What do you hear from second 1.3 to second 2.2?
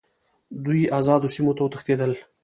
سیمو ته وتښتېدل.